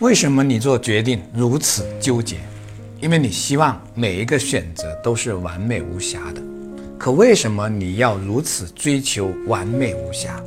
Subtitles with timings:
[0.00, 2.36] 为什么你做决定如此纠结？
[3.00, 6.40] 因为你希望每一个选择都是完美无瑕的。
[6.96, 10.40] 可为什么你要如此追求完美无瑕？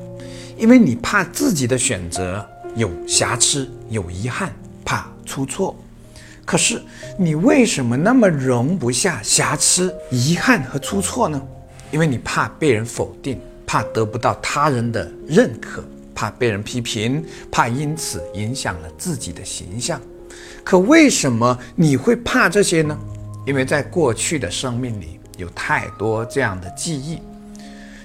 [0.58, 4.54] 因为你怕自己的选择有瑕疵、有遗憾，
[4.86, 5.76] 怕出错。
[6.46, 6.82] 可是
[7.18, 11.42] 你为什么那么容不下瑕疵、遗憾和出错呢？
[11.92, 13.38] 因为你怕被人否定，
[13.68, 15.84] 怕得不到他人的认可。
[16.22, 20.00] 怕被人批评，怕因此影响了自己的形象。
[20.64, 22.96] 可为什么你会怕这些呢？
[23.44, 27.18] 因为在过去的生命里有太多这样的记忆。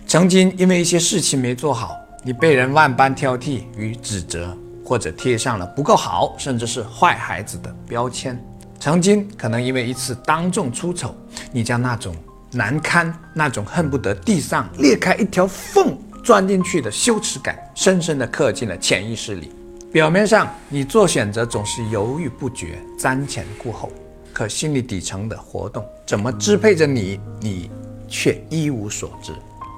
[0.06, 1.94] 曾经因为一些事情没做好，
[2.24, 8.42] 你被人万般挑剔与指责，或者贴上了不够好，甚至是坏孩子的标签。
[8.80, 11.14] 曾经可能因为一次当众出丑，
[11.52, 12.16] 你将那种
[12.50, 15.98] 难堪、那种恨不得地上裂开一条缝。
[16.26, 19.52] 钻进去的羞耻感，深深地刻进了潜意识里。
[19.92, 23.92] 表面上你做选择总是犹豫不决、瞻前顾后，
[24.32, 27.70] 可心理底层的活动怎么支配着你，你
[28.08, 29.32] 却一无所知，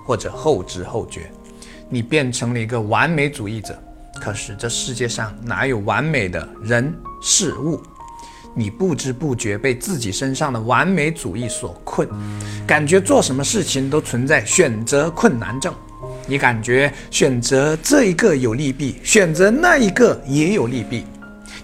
[0.07, 1.31] 或者后知后觉。
[1.91, 3.79] 你变成了一个完美主义者，
[4.19, 6.91] 可是这世界上哪有完美的人
[7.21, 7.79] 事物？
[8.55, 12.09] 你不知不觉被自己身上的完美主义所困，
[12.67, 15.75] 感觉做什么事情都存在选择困难症。
[16.31, 21.07] 你感觉选择这一个有利弊，选择那一个也有利弊，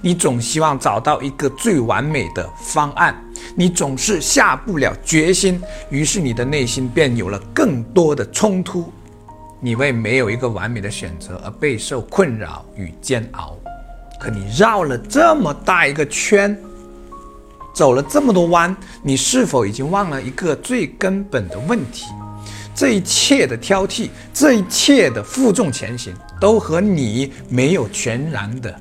[0.01, 3.15] 你总希望找到一个最完美的方案，
[3.55, 8.91] 你总是下不了决心，于是你的内心便有了更多的冲突，
[9.61, 13.55] 你为没有一个完美的选择而备受困扰与煎熬。
[14.19, 16.59] 可你绕了这么大一个圈，
[17.75, 22.07] 走了这么多弯，你是否已经忘了一个最根本的问题？
[22.75, 28.75] 这一切的挑剔，这一切的负重前行，都和你没有全然的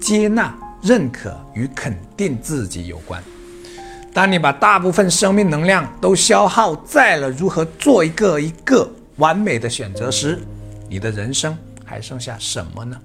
[0.00, 3.22] 接纳、认可与肯定自己有关。
[4.14, 10.38] 当你把大部分生命能量都消耗在了如何做一个一个完美的选择时，
[10.88, 12.96] 你的人生还剩下什么呢？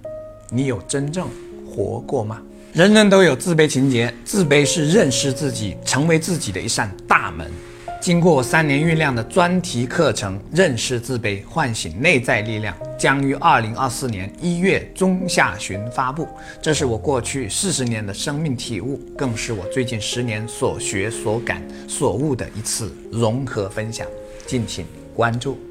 [0.49, 1.27] 你有真正
[1.67, 2.39] 活过吗？
[2.73, 7.51] 人人都有自卑情节，自卑是认识自己、成为自己的一扇大门。
[8.01, 16.27] 经过三年酝酿的专题课程《认识自卑，唤醒内在力量》将于二零二四年一月中下旬发布。
[16.59, 24.07] 这是我过去四十年的生命体悟，更是我最近十年所学所感所悟的一次融合分享。
[24.47, 24.83] 敬请
[25.15, 25.70] 关注。